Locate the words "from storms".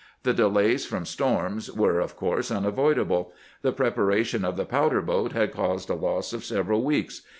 0.83-1.71